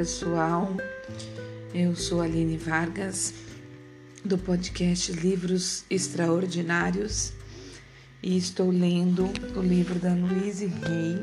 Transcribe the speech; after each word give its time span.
pessoal, 0.00 0.74
eu 1.74 1.94
sou 1.94 2.22
Aline 2.22 2.56
Vargas, 2.56 3.34
do 4.24 4.38
podcast 4.38 5.12
Livros 5.12 5.84
Extraordinários, 5.90 7.34
e 8.22 8.38
estou 8.38 8.70
lendo 8.70 9.26
o 9.54 9.60
livro 9.60 9.98
da 9.98 10.14
Louise 10.14 10.72
Hay, 10.86 11.22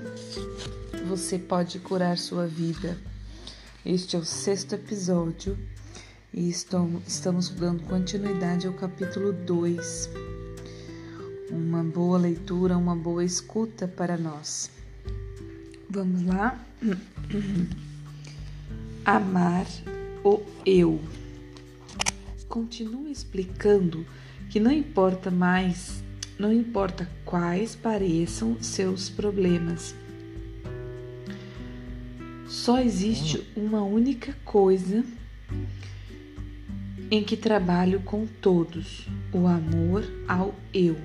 Você 1.08 1.40
Pode 1.40 1.80
Curar 1.80 2.20
Sua 2.20 2.46
Vida. 2.46 2.96
Este 3.84 4.16
é 4.16 4.20
o 4.20 4.24
sexto 4.24 4.76
episódio 4.76 5.58
e 6.32 6.48
estou, 6.48 7.02
estamos 7.08 7.50
dando 7.50 7.82
continuidade 7.82 8.68
ao 8.68 8.74
capítulo 8.74 9.34
2. 9.34 10.10
Uma 11.50 11.84
boa 11.84 12.20
leitura, 12.20 12.78
uma 12.78 12.96
boa 12.96 13.26
escuta 13.26 13.88
para 13.88 14.18
nós. 14.18 14.70
Vamos 15.90 16.22
lá? 16.28 16.64
Amar 19.08 19.66
o 20.22 20.42
eu. 20.66 21.00
Continua 22.50 23.10
explicando 23.10 24.06
que 24.50 24.60
não 24.60 24.70
importa 24.70 25.32
mais, 25.32 26.04
não 26.38 26.52
importa 26.52 27.10
quais 27.24 27.74
pareçam 27.74 28.62
seus 28.62 29.10
problemas. 29.10 29.96
Só 32.50 32.82
existe 32.82 33.50
uma 33.56 33.82
única 33.82 34.36
coisa 34.44 35.06
em 37.10 37.24
que 37.24 37.38
trabalho 37.38 38.02
com 38.02 38.28
todos: 38.42 39.08
o 39.32 39.48
amor 39.48 40.04
ao 40.28 40.54
eu. 40.74 40.98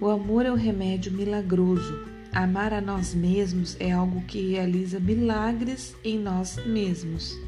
O 0.00 0.08
amor 0.08 0.46
é 0.46 0.52
o 0.52 0.54
remédio 0.54 1.10
milagroso 1.10 2.13
Amar 2.34 2.72
a 2.72 2.80
nós 2.80 3.14
mesmos 3.14 3.76
é 3.78 3.92
algo 3.92 4.20
que 4.22 4.50
realiza 4.50 4.98
milagres 4.98 5.94
em 6.02 6.18
nós 6.18 6.56
mesmos. 6.66 7.38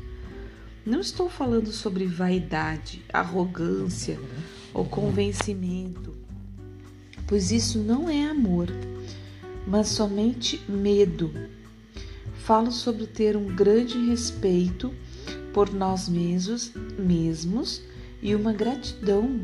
Não 0.86 1.00
estou 1.00 1.28
falando 1.28 1.72
sobre 1.72 2.06
vaidade, 2.06 3.04
arrogância 3.12 4.16
ou 4.72 4.84
convencimento, 4.84 6.14
pois 7.26 7.50
isso 7.50 7.80
não 7.80 8.08
é 8.08 8.30
amor, 8.30 8.68
mas 9.66 9.88
somente 9.88 10.62
medo. 10.68 11.32
Falo 12.36 12.70
sobre 12.70 13.08
ter 13.08 13.36
um 13.36 13.56
grande 13.56 13.98
respeito 14.06 14.94
por 15.52 15.74
nós 15.74 16.08
mesmos, 16.08 16.72
mesmos 16.96 17.82
e 18.22 18.36
uma 18.36 18.52
gratidão 18.52 19.40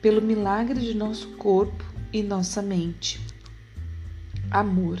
pelo 0.00 0.22
milagre 0.22 0.78
de 0.78 0.94
nosso 0.94 1.30
corpo 1.30 1.84
e 2.12 2.22
nossa 2.22 2.62
mente. 2.62 3.33
Amor, 4.54 5.00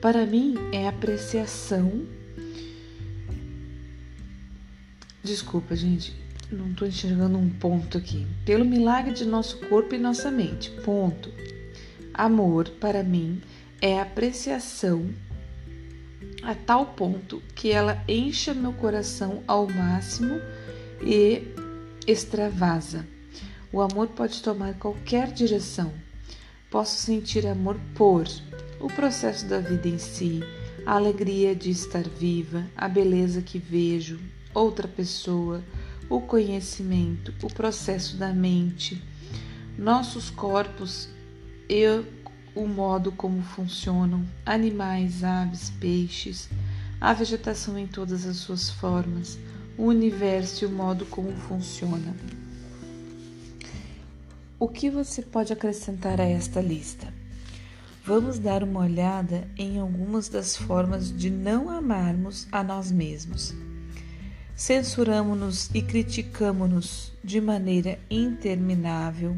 para 0.00 0.24
mim, 0.24 0.54
é 0.72 0.86
apreciação. 0.86 2.06
Desculpa, 5.24 5.74
gente, 5.74 6.14
não 6.52 6.70
estou 6.70 6.86
enxergando 6.86 7.36
um 7.36 7.50
ponto 7.50 7.98
aqui. 7.98 8.24
Pelo 8.46 8.64
milagre 8.64 9.12
de 9.12 9.24
nosso 9.24 9.58
corpo 9.66 9.96
e 9.96 9.98
nossa 9.98 10.30
mente. 10.30 10.70
Ponto. 10.84 11.32
Amor, 12.14 12.68
para 12.80 13.02
mim, 13.02 13.42
é 13.82 13.98
apreciação 13.98 15.12
a 16.44 16.54
tal 16.54 16.86
ponto 16.86 17.42
que 17.56 17.72
ela 17.72 18.00
encha 18.06 18.54
meu 18.54 18.72
coração 18.72 19.42
ao 19.48 19.68
máximo 19.68 20.40
e 21.02 21.42
extravasa. 22.06 23.04
O 23.72 23.80
amor 23.80 24.06
pode 24.10 24.40
tomar 24.40 24.74
qualquer 24.74 25.32
direção. 25.32 25.92
Posso 26.70 27.00
sentir 27.00 27.48
amor 27.48 27.76
por 27.96 28.28
o 28.80 28.88
processo 28.88 29.46
da 29.46 29.60
vida 29.60 29.88
em 29.88 29.98
si, 29.98 30.40
a 30.86 30.94
alegria 30.94 31.54
de 31.54 31.70
estar 31.70 32.02
viva, 32.02 32.64
a 32.74 32.88
beleza 32.88 33.42
que 33.42 33.58
vejo, 33.58 34.18
outra 34.54 34.88
pessoa, 34.88 35.62
o 36.08 36.20
conhecimento, 36.20 37.34
o 37.42 37.52
processo 37.52 38.16
da 38.16 38.32
mente, 38.32 39.00
nossos 39.78 40.30
corpos 40.30 41.08
e 41.68 41.84
o 42.54 42.66
modo 42.66 43.12
como 43.12 43.42
funcionam, 43.42 44.24
animais, 44.44 45.22
aves, 45.22 45.70
peixes, 45.78 46.48
a 47.00 47.12
vegetação 47.12 47.78
em 47.78 47.86
todas 47.86 48.26
as 48.26 48.38
suas 48.38 48.70
formas, 48.70 49.38
o 49.78 49.84
universo 49.84 50.64
e 50.64 50.66
o 50.66 50.70
modo 50.70 51.06
como 51.06 51.32
funciona. 51.32 52.14
O 54.58 54.68
que 54.68 54.90
você 54.90 55.22
pode 55.22 55.52
acrescentar 55.52 56.20
a 56.20 56.24
esta 56.24 56.60
lista? 56.60 57.19
Vamos 58.10 58.40
dar 58.40 58.64
uma 58.64 58.80
olhada 58.80 59.48
em 59.56 59.78
algumas 59.78 60.28
das 60.28 60.56
formas 60.56 61.16
de 61.16 61.30
não 61.30 61.70
amarmos 61.70 62.48
a 62.50 62.60
nós 62.60 62.90
mesmos. 62.90 63.54
Censuramos-nos 64.52 65.70
e 65.72 65.80
criticamos-nos 65.80 67.12
de 67.22 67.40
maneira 67.40 68.00
interminável. 68.10 69.36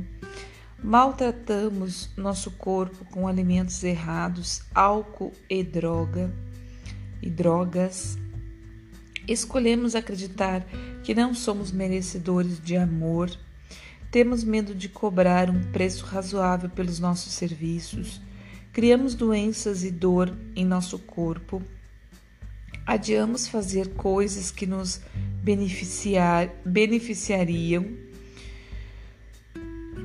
Maltratamos 0.82 2.08
nosso 2.16 2.50
corpo 2.52 3.04
com 3.10 3.28
alimentos 3.28 3.84
errados, 3.84 4.62
álcool 4.74 5.34
e 5.50 5.62
droga 5.62 6.32
e 7.20 7.28
drogas. 7.28 8.16
Escolhemos 9.28 9.94
acreditar 9.94 10.64
que 11.04 11.14
não 11.14 11.34
somos 11.34 11.70
merecedores 11.70 12.58
de 12.58 12.78
amor 12.78 13.30
temos 14.12 14.44
medo 14.44 14.74
de 14.74 14.90
cobrar 14.90 15.48
um 15.48 15.58
preço 15.72 16.04
razoável 16.04 16.68
pelos 16.68 17.00
nossos 17.00 17.32
serviços. 17.32 18.20
Criamos 18.72 19.14
doenças 19.14 19.84
e 19.84 19.90
dor 19.90 20.34
em 20.56 20.64
nosso 20.64 20.98
corpo. 20.98 21.62
Adiamos 22.86 23.46
fazer 23.46 23.94
coisas 23.94 24.50
que 24.50 24.66
nos 24.66 25.00
beneficiar, 25.42 26.48
beneficiariam. 26.64 27.86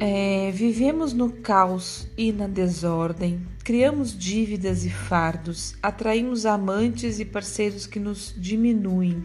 É, 0.01 0.51
vivemos 0.51 1.13
no 1.13 1.31
caos 1.31 2.07
e 2.17 2.31
na 2.33 2.45
desordem, 2.45 3.47
criamos 3.63 4.15
dívidas 4.15 4.85
e 4.85 4.89
fardos, 4.89 5.75
atraímos 5.81 6.45
amantes 6.45 7.19
e 7.19 7.25
parceiros 7.25 7.87
que 7.87 7.99
nos 7.99 8.35
diminuem. 8.37 9.23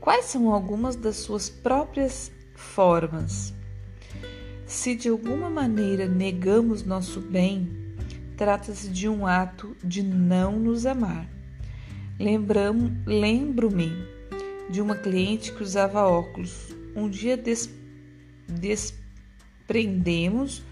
Quais 0.00 0.24
são 0.24 0.50
algumas 0.50 0.96
das 0.96 1.16
suas 1.18 1.50
próprias 1.50 2.32
formas. 2.54 3.52
Se 4.70 4.94
de 4.94 5.08
alguma 5.08 5.50
maneira 5.50 6.06
negamos 6.06 6.84
nosso 6.84 7.20
bem, 7.20 7.68
trata-se 8.36 8.88
de 8.88 9.08
um 9.08 9.26
ato 9.26 9.76
de 9.82 10.00
não 10.00 10.60
nos 10.60 10.86
amar. 10.86 11.28
Lembro-me 13.04 13.92
de 14.70 14.80
uma 14.80 14.94
cliente 14.94 15.52
que 15.52 15.64
usava 15.64 16.06
óculos. 16.06 16.68
Um 16.94 17.08
dia 17.08 17.36
des, 17.36 17.68
desprendemos 18.46 20.62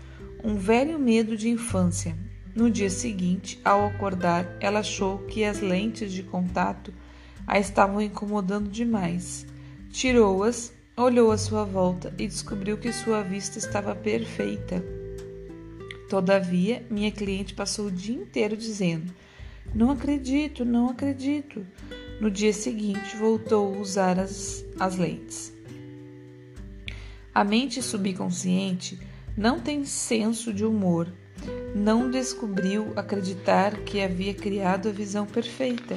um 0.45 0.55
velho 0.55 0.97
medo 0.97 1.37
de 1.37 1.49
infância. 1.49 2.17
No 2.55 2.71
dia 2.71 2.91
seguinte, 2.91 3.61
ao 3.65 3.85
acordar, 3.85 4.47
ela 4.61 4.79
achou 4.79 5.19
que 5.27 5.45
as 5.45 5.59
lentes 5.59 6.13
de 6.13 6.23
contato 6.23 6.95
a 7.45 7.59
estavam 7.59 8.01
incomodando 8.01 8.71
demais. 8.71 9.45
Tirou-as 9.91 10.73
Olhou 10.99 11.31
à 11.31 11.39
sua 11.39 11.63
volta 11.63 12.13
e 12.19 12.27
descobriu 12.27 12.77
que 12.77 12.93
sua 12.93 13.23
vista 13.23 13.57
estava 13.57 13.95
perfeita. 13.95 14.85
Todavia, 16.11 16.85
minha 16.91 17.13
cliente 17.13 17.55
passou 17.55 17.87
o 17.87 17.91
dia 17.91 18.17
inteiro 18.17 18.57
dizendo: 18.57 19.15
Não 19.73 19.93
acredito, 19.93 20.65
não 20.65 20.89
acredito. 20.91 21.65
No 22.21 22.29
dia 22.29 22.53
seguinte, 22.53 23.17
voltou 23.17 23.77
a 23.77 23.79
usar 23.79 24.19
as, 24.19 24.65
as 24.81 24.97
lentes. 24.97 25.53
A 27.33 27.45
mente 27.45 27.81
subconsciente 27.81 28.99
não 29.37 29.61
tem 29.61 29.85
senso 29.85 30.53
de 30.53 30.65
humor. 30.65 31.07
Não 31.77 32.11
descobriu 32.11 32.93
acreditar 32.97 33.85
que 33.85 34.03
havia 34.03 34.35
criado 34.35 34.89
a 34.89 34.93
visão 34.93 35.27
perfeita. 35.27 35.97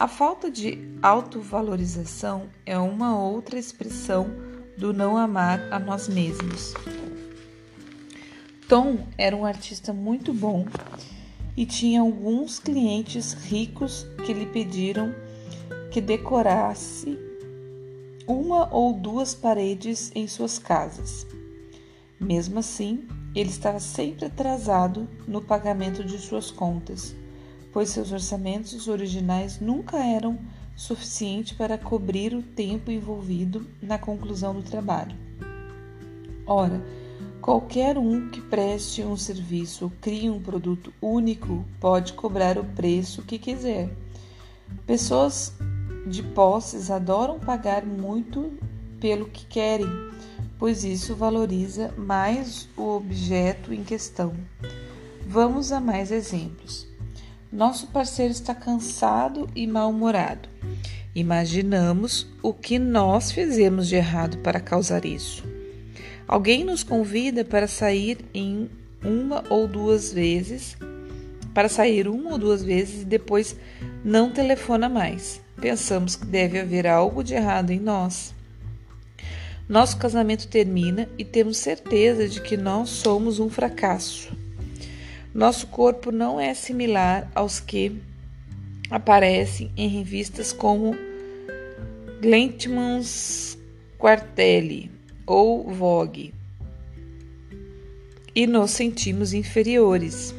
A 0.00 0.08
falta 0.08 0.50
de 0.50 0.78
autovalorização 1.02 2.48
é 2.64 2.78
uma 2.78 3.22
outra 3.22 3.58
expressão 3.58 4.30
do 4.74 4.94
não 4.94 5.14
amar 5.14 5.70
a 5.70 5.78
nós 5.78 6.08
mesmos. 6.08 6.72
Tom 8.66 9.06
era 9.18 9.36
um 9.36 9.44
artista 9.44 9.92
muito 9.92 10.32
bom 10.32 10.64
e 11.54 11.66
tinha 11.66 12.00
alguns 12.00 12.58
clientes 12.58 13.34
ricos 13.34 14.06
que 14.24 14.32
lhe 14.32 14.46
pediram 14.46 15.14
que 15.90 16.00
decorasse 16.00 17.18
uma 18.26 18.74
ou 18.74 18.94
duas 18.94 19.34
paredes 19.34 20.10
em 20.14 20.26
suas 20.26 20.58
casas. 20.58 21.26
Mesmo 22.18 22.58
assim, 22.58 23.06
ele 23.34 23.50
estava 23.50 23.78
sempre 23.78 24.24
atrasado 24.24 25.06
no 25.28 25.42
pagamento 25.42 26.02
de 26.02 26.16
suas 26.16 26.50
contas 26.50 27.14
pois 27.72 27.90
seus 27.90 28.12
orçamentos 28.12 28.88
originais 28.88 29.60
nunca 29.60 29.98
eram 29.98 30.38
suficientes 30.76 31.52
para 31.56 31.76
cobrir 31.76 32.34
o 32.34 32.42
tempo 32.42 32.90
envolvido 32.90 33.66
na 33.82 33.98
conclusão 33.98 34.54
do 34.54 34.62
trabalho. 34.62 35.16
Ora, 36.46 36.82
qualquer 37.40 37.98
um 37.98 38.30
que 38.30 38.40
preste 38.40 39.02
um 39.04 39.16
serviço 39.16 39.84
ou 39.84 39.92
crie 40.00 40.30
um 40.30 40.40
produto 40.40 40.92
único 41.00 41.64
pode 41.78 42.14
cobrar 42.14 42.58
o 42.58 42.64
preço 42.64 43.22
que 43.22 43.38
quiser. 43.38 43.90
Pessoas 44.86 45.52
de 46.06 46.22
posses 46.22 46.90
adoram 46.90 47.38
pagar 47.38 47.84
muito 47.84 48.52
pelo 48.98 49.26
que 49.26 49.46
querem, 49.46 49.86
pois 50.58 50.82
isso 50.82 51.14
valoriza 51.14 51.92
mais 51.96 52.68
o 52.76 52.96
objeto 52.96 53.72
em 53.72 53.84
questão. 53.84 54.32
Vamos 55.26 55.72
a 55.72 55.78
mais 55.78 56.10
exemplos. 56.10 56.89
Nosso 57.52 57.88
parceiro 57.88 58.30
está 58.30 58.54
cansado 58.54 59.48
e 59.56 59.66
mal-humorado. 59.66 60.48
Imaginamos 61.12 62.28
o 62.40 62.54
que 62.54 62.78
nós 62.78 63.32
fizemos 63.32 63.88
de 63.88 63.96
errado 63.96 64.38
para 64.38 64.60
causar 64.60 65.04
isso. 65.04 65.42
Alguém 66.28 66.62
nos 66.62 66.84
convida 66.84 67.44
para 67.44 67.66
sair 67.66 68.18
em 68.32 68.70
uma 69.04 69.42
ou 69.50 69.66
duas 69.66 70.12
vezes, 70.12 70.76
para 71.52 71.68
sair 71.68 72.06
uma 72.06 72.30
ou 72.30 72.38
duas 72.38 72.62
vezes 72.62 73.02
e 73.02 73.04
depois 73.04 73.56
não 74.04 74.30
telefona 74.30 74.88
mais. 74.88 75.40
Pensamos 75.60 76.14
que 76.14 76.26
deve 76.26 76.60
haver 76.60 76.86
algo 76.86 77.24
de 77.24 77.34
errado 77.34 77.72
em 77.72 77.80
nós. 77.80 78.32
Nosso 79.68 79.96
casamento 79.96 80.46
termina 80.46 81.08
e 81.18 81.24
temos 81.24 81.56
certeza 81.56 82.28
de 82.28 82.40
que 82.40 82.56
nós 82.56 82.90
somos 82.90 83.40
um 83.40 83.50
fracasso. 83.50 84.32
Nosso 85.32 85.68
corpo 85.68 86.10
não 86.10 86.40
é 86.40 86.52
similar 86.54 87.30
aos 87.34 87.60
que 87.60 88.00
aparecem 88.90 89.70
em 89.76 89.88
revistas 89.88 90.52
como 90.52 90.96
Gentleman's 92.20 93.56
Quartelli 93.96 94.90
ou 95.24 95.70
Vogue 95.72 96.34
e 98.34 98.46
nos 98.46 98.72
sentimos 98.72 99.32
inferiores. 99.32 100.34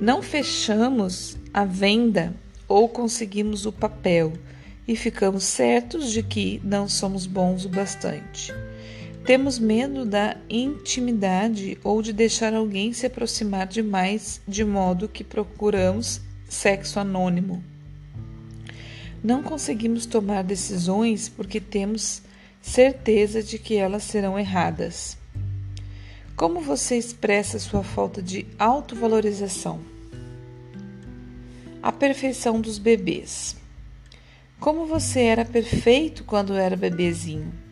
Não 0.00 0.22
fechamos 0.22 1.38
a 1.52 1.64
venda 1.64 2.34
ou 2.68 2.88
conseguimos 2.88 3.64
o 3.64 3.72
papel 3.72 4.32
e 4.86 4.94
ficamos 4.96 5.44
certos 5.44 6.10
de 6.12 6.22
que 6.22 6.60
não 6.62 6.88
somos 6.88 7.26
bons 7.26 7.64
o 7.64 7.68
bastante. 7.68 8.52
Temos 9.24 9.58
medo 9.58 10.04
da 10.04 10.36
intimidade 10.50 11.78
ou 11.82 12.02
de 12.02 12.12
deixar 12.12 12.52
alguém 12.52 12.92
se 12.92 13.06
aproximar 13.06 13.66
demais, 13.66 14.38
de 14.46 14.62
modo 14.62 15.08
que 15.08 15.24
procuramos 15.24 16.20
sexo 16.46 17.00
anônimo. 17.00 17.64
Não 19.22 19.42
conseguimos 19.42 20.04
tomar 20.04 20.44
decisões 20.44 21.26
porque 21.26 21.58
temos 21.58 22.20
certeza 22.60 23.42
de 23.42 23.58
que 23.58 23.76
elas 23.76 24.02
serão 24.02 24.38
erradas. 24.38 25.16
Como 26.36 26.60
você 26.60 26.98
expressa 26.98 27.58
sua 27.58 27.82
falta 27.82 28.20
de 28.20 28.46
autovalorização? 28.58 29.80
A 31.82 31.90
perfeição 31.90 32.60
dos 32.60 32.76
bebês. 32.76 33.56
Como 34.60 34.84
você 34.84 35.20
era 35.20 35.46
perfeito 35.46 36.24
quando 36.24 36.52
era 36.52 36.76
bebezinho? 36.76 37.63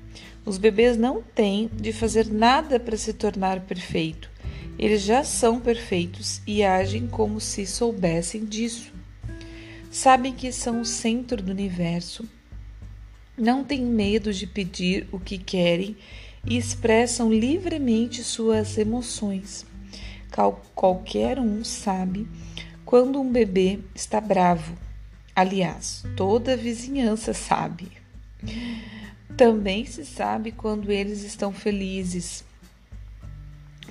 Os 0.45 0.59
bebês 0.59 0.97
não 0.97 1.23
têm 1.23 1.71
de 1.73 1.93
fazer 1.93 2.27
nada 2.27 2.81
para 2.81 2.97
se 2.97 3.13
tornar 3.13 3.61
perfeito. 3.61 4.31
Eles 4.79 5.03
já 5.03 5.23
são 5.23 5.61
perfeitos 5.61 6.41
e 6.47 6.63
agem 6.63 7.07
como 7.07 7.41
se 7.41 7.67
soubessem 7.67 8.45
disso. 8.45 8.93
Sabem 9.91 10.33
que 10.33 10.51
são 10.51 10.81
o 10.81 10.85
centro 10.85 11.43
do 11.43 11.53
universo 11.53 12.29
não 13.37 13.65
têm 13.65 13.83
medo 13.83 14.33
de 14.33 14.47
pedir 14.47 15.09
o 15.11 15.19
que 15.19 15.39
querem 15.39 15.97
e 16.45 16.57
expressam 16.57 17.33
livremente 17.33 18.23
suas 18.23 18.77
emoções. 18.77 19.65
qualquer 20.75 21.39
um 21.39 21.65
sabe 21.65 22.29
quando 22.85 23.21
um 23.21 23.31
bebê 23.31 23.81
está 23.95 24.21
bravo. 24.21 24.77
Aliás, 25.35 26.05
toda 26.15 26.53
a 26.53 26.57
vizinhança 26.57 27.33
sabe. 27.33 27.91
Também 29.37 29.85
se 29.87 30.05
sabe 30.05 30.53
quando 30.53 30.91
eles 30.91 31.23
estão 31.23 31.53
felizes, 31.53 32.45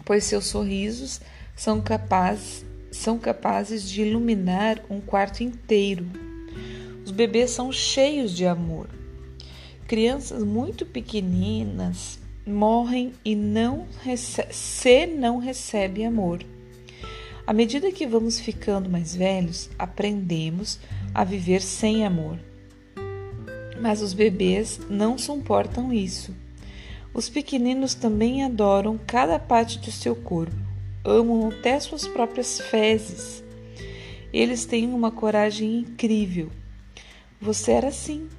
pois 0.06 0.24
seus 0.24 0.46
sorrisos 0.46 1.20
são 1.56 1.82
capazes, 1.82 2.66
são 2.92 3.18
capazes 3.18 3.90
de 3.90 4.04
iluminar 4.04 4.82
um 4.90 5.02
quarto 5.02 5.44
inteiro. 5.44 6.06
Os 7.04 7.12
bebês 7.12 7.52
são 7.52 7.72
cheios 7.72 8.36
de 8.36 8.46
amor 8.46 8.88
crianças 9.92 10.42
muito 10.42 10.86
pequeninas 10.86 12.18
morrem 12.48 13.12
e 13.26 13.36
não 13.36 13.86
se 14.50 15.06
não 15.06 15.38
recebe 15.38 16.06
amor. 16.06 16.46
À 17.46 17.52
medida 17.52 17.92
que 17.92 18.08
vamos 18.08 18.40
ficando 18.40 18.90
mais 18.90 19.14
velhos, 19.14 19.70
aprendemos 19.78 20.80
a 21.14 21.26
viver 21.26 21.62
sem 21.62 22.06
amor. 22.06 22.40
Mas 23.82 24.02
os 24.02 24.14
bebês 24.14 24.80
não 24.88 25.18
suportam 25.18 25.92
isso. 25.92 26.36
Os 27.14 27.28
pequeninos 27.28 27.96
também 27.96 28.44
adoram 28.44 28.98
cada 29.08 29.40
parte 29.40 29.80
do 29.80 29.92
seu 29.92 30.16
corpo, 30.16 30.56
amam 31.04 31.50
até 31.50 31.80
suas 31.80 32.08
próprias 32.08 32.62
fezes. 32.62 33.44
Eles 34.32 34.66
têm 34.66 34.94
uma 34.94 35.12
coragem 35.12 35.80
incrível. 35.80 36.50
Você 37.42 37.72
era 37.72 37.88
assim. 37.88 38.30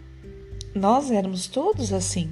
Nós 0.74 1.10
éramos 1.10 1.48
todos 1.48 1.92
assim. 1.92 2.30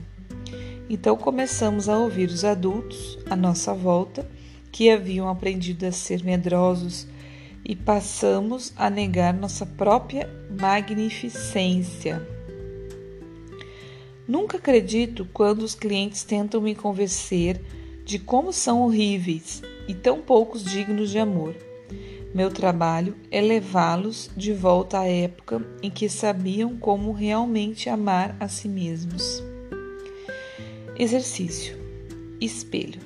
Então 0.88 1.16
começamos 1.16 1.88
a 1.88 1.98
ouvir 1.98 2.28
os 2.28 2.44
adultos 2.44 3.18
à 3.28 3.34
nossa 3.34 3.74
volta 3.74 4.26
que 4.70 4.88
haviam 4.88 5.28
aprendido 5.28 5.84
a 5.84 5.92
ser 5.92 6.24
medrosos 6.24 7.06
e 7.64 7.74
passamos 7.74 8.72
a 8.76 8.88
negar 8.88 9.34
nossa 9.34 9.66
própria 9.66 10.28
magnificência. 10.48 12.39
Nunca 14.30 14.58
acredito 14.58 15.26
quando 15.32 15.62
os 15.62 15.74
clientes 15.74 16.22
tentam 16.22 16.60
me 16.60 16.72
convencer 16.72 17.60
de 18.04 18.16
como 18.16 18.52
são 18.52 18.80
horríveis 18.82 19.60
e 19.88 19.92
tão 19.92 20.22
poucos 20.22 20.62
dignos 20.64 21.10
de 21.10 21.18
amor. 21.18 21.52
Meu 22.32 22.48
trabalho 22.48 23.16
é 23.28 23.40
levá-los 23.40 24.30
de 24.36 24.52
volta 24.52 25.00
à 25.00 25.04
época 25.04 25.60
em 25.82 25.90
que 25.90 26.08
sabiam 26.08 26.76
como 26.76 27.10
realmente 27.10 27.88
amar 27.88 28.36
a 28.38 28.46
si 28.46 28.68
mesmos. 28.68 29.42
Exercício: 30.96 31.76
Espelho. 32.40 33.00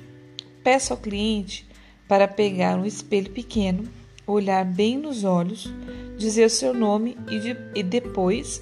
Peço 0.63 0.93
ao 0.93 0.99
cliente 0.99 1.67
para 2.07 2.27
pegar 2.27 2.77
um 2.77 2.85
espelho 2.85 3.31
pequeno, 3.31 3.85
olhar 4.27 4.63
bem 4.63 4.95
nos 4.95 5.23
olhos, 5.23 5.73
dizer 6.19 6.51
seu 6.51 6.71
nome 6.71 7.17
e, 7.31 7.39
de, 7.39 7.57
e 7.73 7.81
depois 7.81 8.59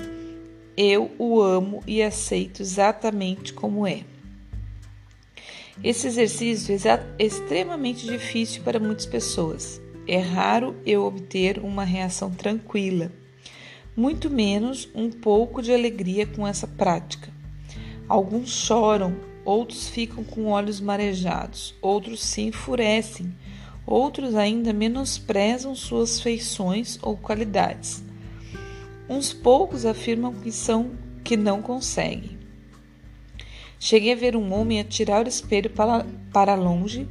eu 0.76 1.12
o 1.18 1.42
amo 1.42 1.84
e 1.86 2.02
aceito 2.02 2.62
exatamente 2.62 3.54
como 3.54 3.86
é. 3.86 4.04
Esse 5.84 6.08
exercício 6.08 6.76
é 6.76 7.24
extremamente 7.24 8.06
difícil 8.06 8.62
para 8.64 8.80
muitas 8.80 9.06
pessoas 9.06 9.82
é 10.08 10.18
raro 10.18 10.76
eu 10.86 11.06
obter 11.06 11.60
uma 11.60 11.84
reação 11.84 12.30
tranquila, 12.30 13.12
muito 13.96 14.30
menos 14.30 14.90
um 14.94 15.10
pouco 15.10 15.62
de 15.62 15.74
alegria 15.74 16.26
com 16.26 16.46
essa 16.46 16.68
prática. 16.68 17.32
Alguns 18.08 18.50
choram, 18.50 19.16
outros 19.46 19.88
ficam 19.88 20.24
com 20.24 20.48
olhos 20.48 20.82
marejados, 20.82 21.74
outros 21.82 22.22
se 22.22 22.42
enfurecem, 22.42 23.34
outros 23.86 24.36
ainda 24.36 24.74
menosprezam 24.74 25.74
suas 25.74 26.20
feições 26.20 27.00
ou 27.02 27.16
qualidades. 27.16 28.04
Uns 29.10 29.34
poucos 29.34 29.86
afirmam 29.86 30.34
que 30.34 30.52
são 30.52 30.92
que 31.24 31.38
não 31.38 31.62
conseguem. 31.62 32.38
Cheguei 33.80 34.14
a 34.14 34.16
ver 34.18 34.36
um 34.36 34.54
homem 34.54 34.80
atirar 34.80 35.26
o 35.26 35.30
espelho 35.30 35.70
para, 35.70 36.06
para 36.32 36.56
longe 36.56 37.08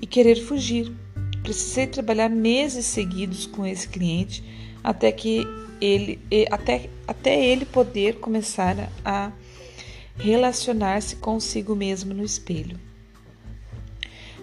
e 0.00 0.06
querer 0.06 0.36
fugir 0.36 0.92
Precisei 1.46 1.86
trabalhar 1.86 2.28
meses 2.28 2.86
seguidos 2.86 3.46
com 3.46 3.64
esse 3.64 3.88
cliente 3.88 4.42
até 4.82 5.12
que 5.12 5.46
ele 5.80 6.18
até, 6.50 6.90
até 7.06 7.46
ele 7.46 7.64
poder 7.64 8.16
começar 8.16 8.90
a 9.04 9.30
relacionar-se 10.16 11.14
consigo 11.14 11.76
mesmo 11.76 12.12
no 12.12 12.24
espelho. 12.24 12.80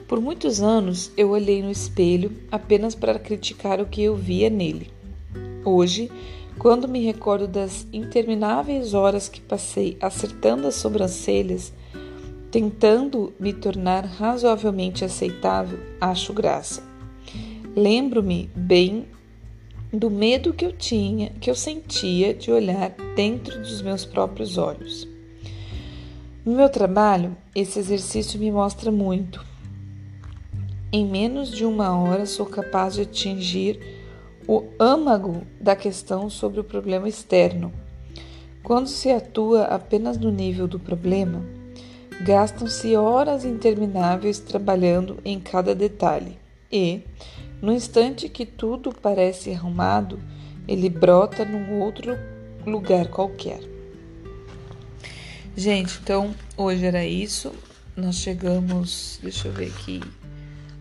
Por 0.08 0.22
muitos 0.22 0.62
anos 0.62 1.12
eu 1.18 1.32
olhei 1.32 1.62
no 1.62 1.70
espelho 1.70 2.32
apenas 2.50 2.96
para 2.96 3.20
criticar 3.20 3.82
o 3.82 3.86
que 3.86 4.02
eu 4.02 4.16
via 4.16 4.50
nele. 4.50 4.90
Hoje, 5.66 6.10
quando 6.58 6.88
me 6.88 7.04
recordo 7.04 7.48
das 7.48 7.88
intermináveis 7.92 8.94
horas 8.94 9.28
que 9.28 9.42
passei 9.42 9.98
acertando 10.00 10.68
as 10.68 10.76
sobrancelhas, 10.76 11.74
tentando 12.52 13.34
me 13.40 13.52
tornar 13.52 14.06
razoavelmente 14.06 15.04
aceitável, 15.04 15.80
acho 16.00 16.34
graça. 16.34 16.84
Lembro-me 17.76 18.50
bem 18.56 19.08
do 19.92 20.10
medo 20.10 20.54
que 20.54 20.66
eu 20.66 20.72
tinha, 20.72 21.32
que 21.42 21.50
eu 21.50 21.56
sentia 21.56 22.34
de 22.34 22.52
olhar 22.52 22.94
dentro 23.16 23.60
dos 23.60 23.82
meus 23.82 24.06
próprios 24.06 24.58
olhos. 24.58 25.08
No 26.46 26.56
meu 26.56 26.70
trabalho, 26.70 27.36
esse 27.56 27.80
exercício 27.80 28.40
me 28.40 28.52
mostra 28.52 28.92
muito. 28.92 29.46
Em 30.92 31.06
menos 31.06 31.50
de 31.50 31.66
uma 31.66 31.98
hora 31.98 32.26
sou 32.26 32.46
capaz 32.46 32.96
de 32.96 33.02
atingir 33.02 34.03
o 34.48 34.66
âmago 34.80 35.44
da 35.60 35.76
questão 35.76 36.30
sobre 36.30 36.60
o 36.60 36.64
problema 36.64 37.08
externo. 37.08 37.72
Quando 38.62 38.88
se 38.88 39.10
atua 39.10 39.64
apenas 39.66 40.18
no 40.18 40.32
nível 40.32 40.68
do 40.68 40.80
problema, 40.80 41.44
gastam-se 42.26 42.96
horas 42.96 43.44
intermináveis 43.46 44.40
trabalhando 44.40 45.18
em 45.26 45.40
cada 45.40 45.76
detalhe 45.76 46.38
e, 46.72 47.02
no 47.62 47.72
instante 47.72 48.30
que 48.30 48.46
tudo 48.46 48.94
parece 48.94 49.52
arrumado, 49.52 50.20
ele 50.68 50.90
brota 50.90 51.44
num 51.46 51.80
outro 51.82 52.18
lugar 52.66 53.08
qualquer. 53.08 53.60
Gente, 55.56 56.00
então 56.02 56.34
hoje 56.58 56.86
era 56.86 57.06
isso. 57.06 57.52
Nós 57.96 58.16
chegamos, 58.16 59.20
deixa 59.22 59.48
eu 59.48 59.52
ver 59.52 59.68
aqui, 59.68 60.02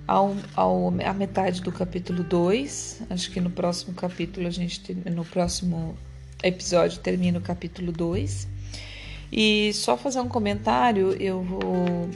ao, 0.07 0.37
ao, 0.55 0.89
à 1.05 1.13
metade 1.13 1.61
do 1.63 1.73
capítulo 1.73 2.23
2. 2.23 3.03
Acho 3.11 3.31
que 3.31 3.41
no 3.41 3.51
próximo 3.51 3.95
capítulo 3.95 4.47
a 4.47 4.51
gente 4.51 4.95
no 4.95 5.25
próximo 5.25 5.97
episódio 6.43 7.01
termina 7.01 7.39
o 7.39 7.43
capítulo 7.43 7.93
2. 7.93 8.49
E 9.31 9.73
só 9.73 9.97
fazer 9.97 10.21
um 10.21 10.29
comentário, 10.29 11.13
eu 11.21 11.43
vou 11.43 12.09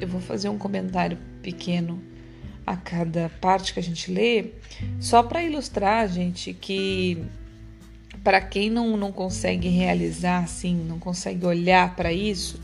eu 0.00 0.08
vou 0.08 0.20
fazer 0.20 0.48
um 0.48 0.56
comentário 0.56 1.18
pequeno 1.42 2.02
a 2.66 2.76
cada 2.76 3.28
parte 3.40 3.74
que 3.74 3.80
a 3.80 3.82
gente 3.82 4.10
lê, 4.10 4.52
só 4.98 5.22
para 5.22 5.42
ilustrar, 5.42 6.08
gente, 6.08 6.54
que 6.54 7.22
para 8.22 8.40
quem 8.40 8.70
não, 8.70 8.96
não 8.96 9.12
consegue 9.12 9.68
realizar 9.68 10.44
assim, 10.44 10.74
não 10.74 10.98
consegue 10.98 11.44
olhar 11.44 11.94
para 11.96 12.12
isso, 12.12 12.60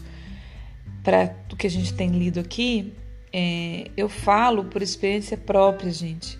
para 1.03 1.35
o 1.53 1.57
que 1.57 1.67
a 1.67 1.71
gente 1.71 1.93
tem 1.93 2.11
lido 2.11 2.41
aqui, 2.41 2.93
é, 3.33 3.91
eu 3.97 4.09
falo 4.09 4.65
por 4.65 4.83
experiência 4.83 5.37
própria, 5.37 5.91
gente. 5.91 6.39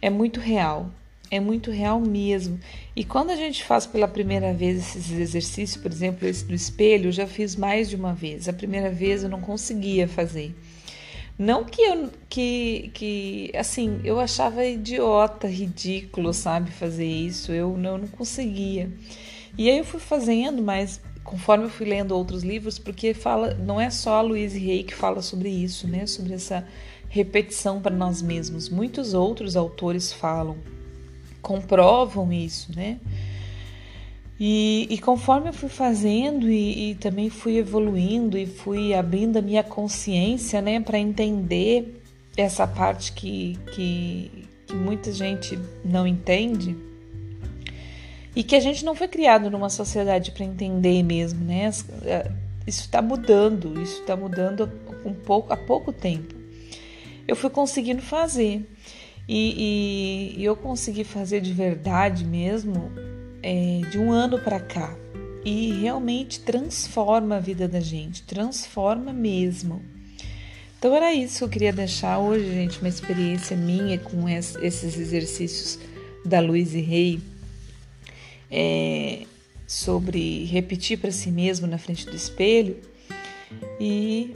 É 0.00 0.10
muito 0.10 0.40
real, 0.40 0.90
é 1.30 1.40
muito 1.40 1.70
real 1.70 2.00
mesmo. 2.00 2.58
E 2.94 3.04
quando 3.04 3.30
a 3.30 3.36
gente 3.36 3.64
faz 3.64 3.86
pela 3.86 4.06
primeira 4.06 4.52
vez 4.52 4.78
esses 4.78 5.10
exercícios, 5.10 5.82
por 5.82 5.90
exemplo, 5.90 6.28
esse 6.28 6.44
do 6.44 6.54
espelho, 6.54 7.08
eu 7.08 7.12
já 7.12 7.26
fiz 7.26 7.56
mais 7.56 7.88
de 7.88 7.96
uma 7.96 8.12
vez. 8.12 8.48
A 8.48 8.52
primeira 8.52 8.90
vez 8.90 9.22
eu 9.22 9.28
não 9.28 9.40
conseguia 9.40 10.06
fazer. 10.06 10.54
Não 11.36 11.64
que 11.64 11.82
eu 11.82 12.10
que, 12.28 12.90
que 12.94 13.50
assim, 13.56 14.00
eu 14.04 14.20
achava 14.20 14.64
idiota, 14.64 15.48
ridículo, 15.48 16.32
sabe, 16.32 16.70
fazer 16.70 17.06
isso. 17.06 17.50
Eu 17.52 17.76
não, 17.76 17.92
eu 17.92 17.98
não 17.98 18.08
conseguia. 18.08 18.90
E 19.58 19.68
aí 19.68 19.78
eu 19.78 19.84
fui 19.84 20.00
fazendo, 20.00 20.62
mas 20.62 21.00
conforme 21.24 21.64
eu 21.64 21.70
fui 21.70 21.86
lendo 21.86 22.12
outros 22.12 22.44
livros, 22.44 22.78
porque 22.78 23.14
fala, 23.14 23.54
não 23.54 23.80
é 23.80 23.88
só 23.88 24.16
a 24.16 24.20
Louise 24.20 24.70
Hay 24.70 24.84
que 24.84 24.94
fala 24.94 25.22
sobre 25.22 25.48
isso, 25.48 25.88
né? 25.88 26.06
Sobre 26.06 26.34
essa 26.34 26.64
repetição 27.08 27.80
para 27.80 27.94
nós 27.94 28.20
mesmos. 28.20 28.68
Muitos 28.68 29.14
outros 29.14 29.56
autores 29.56 30.12
falam, 30.12 30.56
comprovam 31.40 32.32
isso, 32.32 32.70
né? 32.76 33.00
E, 34.38 34.86
e 34.90 34.98
conforme 34.98 35.48
eu 35.48 35.52
fui 35.52 35.68
fazendo 35.68 36.50
e, 36.50 36.90
e, 36.90 36.94
também 36.96 37.30
fui 37.30 37.56
evoluindo 37.56 38.36
e 38.36 38.46
fui 38.46 38.92
abrindo 38.92 39.36
a 39.36 39.42
minha 39.42 39.62
consciência, 39.62 40.60
né, 40.60 40.80
para 40.80 40.98
entender 40.98 42.02
essa 42.36 42.66
parte 42.66 43.12
que, 43.12 43.56
que, 43.72 44.48
que 44.66 44.74
muita 44.74 45.12
gente 45.12 45.56
não 45.84 46.04
entende, 46.04 46.76
e 48.36 48.42
que 48.42 48.56
a 48.56 48.60
gente 48.60 48.84
não 48.84 48.94
foi 48.94 49.08
criado 49.08 49.50
numa 49.50 49.68
sociedade 49.68 50.32
para 50.32 50.44
entender 50.44 51.02
mesmo, 51.02 51.44
né? 51.44 51.70
É, 52.04 52.30
isso 52.66 52.80
está 52.80 53.00
mudando, 53.00 53.80
isso 53.80 54.00
está 54.00 54.16
mudando 54.16 54.70
um 55.04 55.12
pouco, 55.12 55.52
há 55.52 55.56
pouco 55.56 55.92
tempo. 55.92 56.34
Eu 57.28 57.36
fui 57.36 57.50
conseguindo 57.50 58.02
fazer 58.02 58.66
e, 59.28 60.34
e, 60.36 60.40
e 60.40 60.44
eu 60.44 60.56
consegui 60.56 61.04
fazer 61.04 61.40
de 61.40 61.52
verdade 61.52 62.24
mesmo 62.24 62.90
é, 63.42 63.80
de 63.90 63.98
um 63.98 64.10
ano 64.10 64.38
para 64.38 64.58
cá 64.60 64.94
e 65.44 65.72
realmente 65.72 66.40
transforma 66.40 67.36
a 67.36 67.40
vida 67.40 67.68
da 67.68 67.80
gente, 67.80 68.22
transforma 68.22 69.12
mesmo. 69.12 69.82
Então 70.78 70.94
era 70.94 71.14
isso 71.14 71.38
que 71.38 71.44
eu 71.44 71.48
queria 71.48 71.72
deixar 71.72 72.18
hoje, 72.18 72.46
gente, 72.46 72.78
uma 72.80 72.88
experiência 72.88 73.56
minha 73.56 73.98
com 73.98 74.28
esses 74.28 74.98
exercícios 74.98 75.78
da 76.24 76.40
Louise 76.40 76.80
Rey 76.80 77.20
é, 78.50 79.24
sobre 79.66 80.44
repetir 80.44 80.98
para 80.98 81.10
si 81.10 81.30
mesmo 81.30 81.66
na 81.66 81.78
frente 81.78 82.06
do 82.06 82.14
espelho. 82.14 82.76
E 83.80 84.34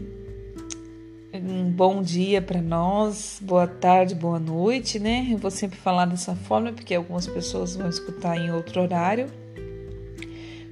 um 1.35 1.71
bom 1.71 2.03
dia 2.03 2.41
para 2.41 2.61
nós, 2.61 3.39
boa 3.41 3.67
tarde, 3.67 4.15
boa 4.15 4.39
noite, 4.39 4.99
né? 4.99 5.29
Eu 5.31 5.39
vou 5.39 5.51
sempre 5.51 5.79
falar 5.79 6.07
dessa 6.07 6.35
forma 6.35 6.73
porque 6.73 6.95
algumas 6.95 7.27
pessoas 7.27 7.77
vão 7.77 7.89
escutar 7.89 8.37
em 8.37 8.51
outro 8.51 8.81
horário. 8.81 9.29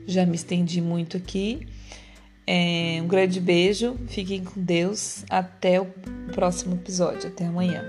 Já 0.06 0.24
me 0.24 0.36
estendi 0.36 0.80
muito 0.80 1.16
aqui. 1.16 1.66
É, 2.46 3.00
um 3.02 3.08
grande 3.08 3.40
beijo, 3.40 3.96
fiquem 4.06 4.44
com 4.44 4.60
Deus. 4.60 5.24
Até 5.28 5.80
o 5.80 5.86
próximo 6.32 6.74
episódio. 6.74 7.28
Até 7.28 7.46
amanhã. 7.46 7.84